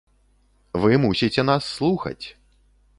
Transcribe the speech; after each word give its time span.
Вы 0.85 0.91
мусіце 1.05 1.41
нас 1.53 1.63
слухаць! 1.77 2.25